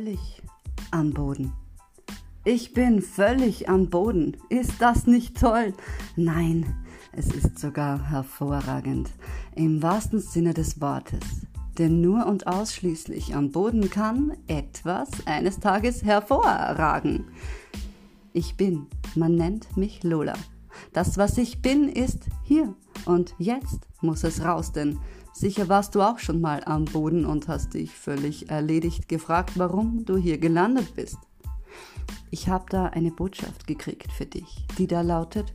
[0.00, 0.42] völlig
[0.92, 1.52] am Boden.
[2.44, 4.38] Ich bin völlig am Boden.
[4.48, 5.74] Ist das nicht toll?
[6.16, 6.64] Nein,
[7.12, 9.10] es ist sogar hervorragend.
[9.54, 11.46] Im wahrsten Sinne des Wortes.
[11.76, 17.26] Denn nur und ausschließlich am Boden kann etwas eines Tages hervorragen.
[18.32, 20.34] Ich bin, man nennt mich Lola.
[20.94, 22.74] Das, was ich bin, ist hier.
[23.04, 24.98] Und jetzt muss es raus, denn
[25.32, 30.04] sicher warst du auch schon mal am Boden und hast dich völlig erledigt gefragt, warum
[30.04, 31.18] du hier gelandet bist.
[32.30, 35.52] Ich habe da eine Botschaft gekriegt für dich, die da lautet,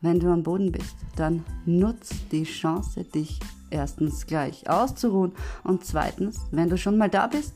[0.00, 3.38] wenn du am Boden bist, dann nutz die Chance, dich
[3.70, 7.54] erstens gleich auszuruhen und zweitens, wenn du schon mal da bist,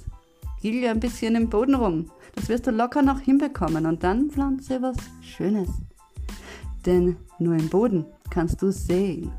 [0.61, 2.11] gil ein bisschen im Boden rum.
[2.35, 5.69] Das wirst du locker noch hinbekommen und dann pflanze was Schönes.
[6.85, 9.31] Denn nur im Boden kannst du sehen,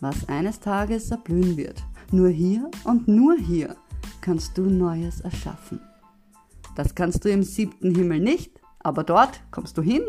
[0.00, 1.82] was eines Tages erblühen wird.
[2.12, 3.76] Nur hier und nur hier
[4.20, 5.80] kannst du Neues erschaffen.
[6.74, 10.02] Das kannst du im siebten Himmel nicht, aber dort kommst du hin,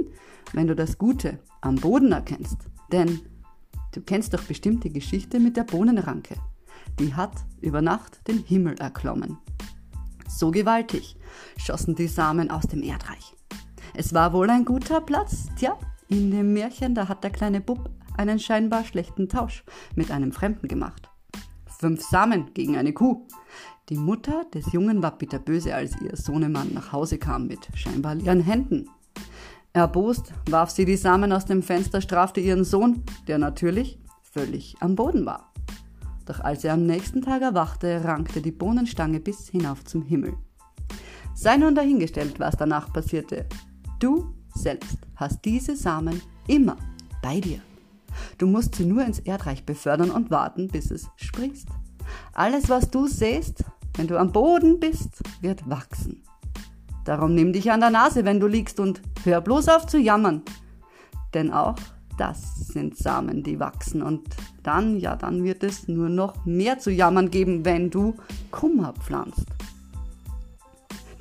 [0.54, 2.58] wenn du das Gute am Boden erkennst.
[2.92, 3.22] Denn
[3.94, 6.36] du kennst doch bestimmt die Geschichte mit der Bohnenranke.
[7.00, 9.38] Die hat über Nacht den Himmel erklommen.
[10.28, 11.16] So gewaltig
[11.58, 13.36] schossen die Samen aus dem Erdreich.
[13.94, 15.78] Es war wohl ein guter Platz, tja,
[16.10, 19.64] in dem Märchen, da hat der kleine Bub einen scheinbar schlechten Tausch
[19.96, 21.10] mit einem Fremden gemacht.
[21.80, 23.28] Fünf Samen gegen eine Kuh.
[23.90, 28.42] Die Mutter des Jungen war bitterböse, als ihr Sohnemann nach Hause kam mit scheinbar leeren
[28.42, 28.90] Händen.
[29.74, 34.96] Erbost warf sie die Samen aus dem Fenster, strafte ihren Sohn, der natürlich völlig am
[34.96, 35.54] Boden war.
[36.26, 40.34] Doch als er am nächsten Tag erwachte, rankte die Bohnenstange bis hinauf zum Himmel.
[41.36, 43.46] Sei nun dahingestellt, was danach passierte.
[44.00, 46.76] Du selbst hast diese Samen immer
[47.22, 47.62] bei dir.
[48.38, 51.68] Du musst sie nur ins Erdreich befördern und warten, bis es sprießt.
[52.34, 53.64] Alles, was du säst,
[53.96, 56.24] wenn du am Boden bist, wird wachsen.
[57.06, 60.44] Darum nimm dich an der Nase, wenn du liegst und hör bloß auf zu jammern.
[61.34, 61.76] Denn auch
[62.18, 64.28] das sind Samen, die wachsen und
[64.64, 68.16] dann, ja, dann wird es nur noch mehr zu jammern geben, wenn du
[68.52, 69.46] Kummer pflanzt.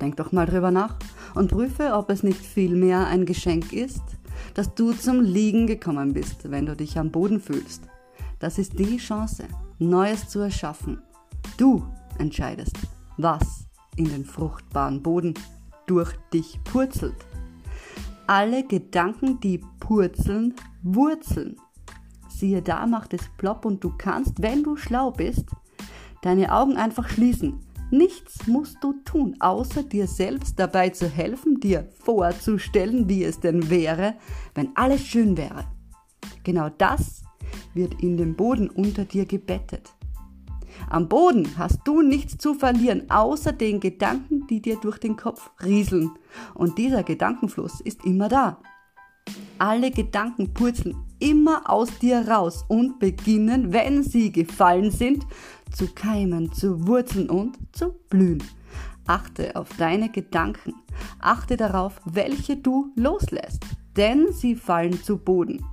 [0.01, 0.95] Denk doch mal drüber nach
[1.35, 4.01] und prüfe, ob es nicht vielmehr ein Geschenk ist,
[4.57, 7.83] dass du zum Liegen gekommen bist, wenn du dich am Boden fühlst.
[8.39, 9.47] Das ist die Chance,
[9.77, 10.99] Neues zu erschaffen.
[11.57, 11.85] Du
[12.17, 12.75] entscheidest,
[13.17, 15.35] was in den fruchtbaren Boden
[15.85, 17.15] durch dich purzelt.
[18.25, 21.57] Alle Gedanken, die purzeln, wurzeln.
[22.27, 25.45] Siehe da, macht es plopp und du kannst, wenn du schlau bist,
[26.23, 27.59] deine Augen einfach schließen
[27.89, 33.69] Nichts musst du tun, außer dir selbst dabei zu helfen, dir vorzustellen, wie es denn
[33.69, 34.15] wäre,
[34.55, 35.65] wenn alles schön wäre.
[36.43, 37.23] Genau das
[37.73, 39.93] wird in dem Boden unter dir gebettet.
[40.89, 45.49] Am Boden hast du nichts zu verlieren, außer den Gedanken, die dir durch den Kopf
[45.63, 46.11] rieseln.
[46.53, 48.59] Und dieser Gedankenfluss ist immer da.
[49.59, 55.25] Alle Gedanken purzeln immer aus dir raus und beginnen, wenn sie gefallen sind,
[55.71, 58.43] zu keimen, zu wurzeln und zu blühen.
[59.05, 60.73] Achte auf deine Gedanken.
[61.19, 63.63] Achte darauf, welche du loslässt,
[63.95, 65.63] denn sie fallen zu Boden.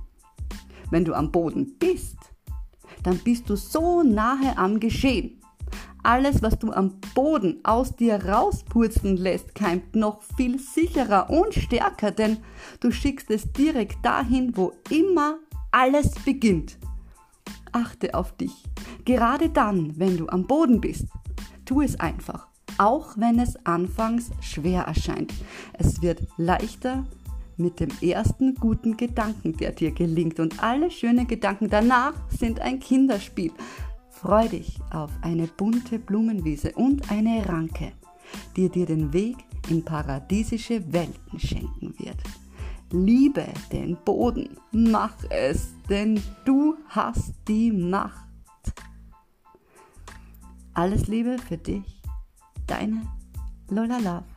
[0.89, 2.17] Wenn du am Boden bist,
[3.03, 5.41] dann bist du so nahe am Geschehen.
[6.03, 12.11] Alles, was du am Boden aus dir rauspurzeln lässt, keimt noch viel sicherer und stärker,
[12.11, 12.37] denn
[12.79, 15.39] du schickst es direkt dahin, wo immer
[15.71, 16.77] alles beginnt.
[17.71, 18.53] Achte auf dich.
[19.05, 21.05] Gerade dann, wenn du am Boden bist,
[21.63, 22.47] tu es einfach.
[22.77, 25.33] Auch wenn es anfangs schwer erscheint.
[25.73, 27.05] Es wird leichter
[27.57, 30.39] mit dem ersten guten Gedanken, der dir gelingt.
[30.39, 33.51] Und alle schönen Gedanken danach sind ein Kinderspiel.
[34.09, 37.91] Freu dich auf eine bunte Blumenwiese und eine Ranke,
[38.55, 39.37] die dir den Weg
[39.69, 42.17] in paradiesische Welten schenken wird.
[42.91, 48.24] Liebe den Boden, mach es, denn du hast die Macht.
[50.77, 52.01] Alles Liebe für dich,
[52.67, 53.07] deine
[53.69, 54.34] Lola Love.